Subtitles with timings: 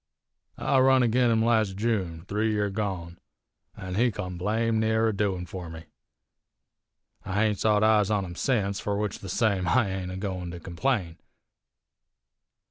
[0.57, 3.19] I run agin him las' June, three year gone,
[3.77, 5.83] an' he come blame near a doin' fur me.
[7.23, 10.49] I haint sot eyes on him sence, fur which the same I ain't a goin'
[10.49, 11.19] to complain.